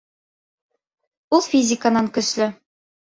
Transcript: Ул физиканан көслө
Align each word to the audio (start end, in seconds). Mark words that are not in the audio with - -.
Ул 1.39 1.45
физиканан 1.51 2.11
көслө 2.17 2.49